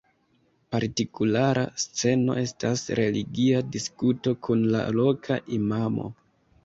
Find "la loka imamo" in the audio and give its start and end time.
4.77-6.09